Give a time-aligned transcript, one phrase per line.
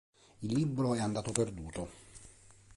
[0.39, 1.87] Il libro è andato perduto.